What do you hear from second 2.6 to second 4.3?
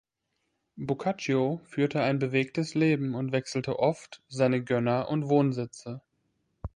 Leben und wechselte oft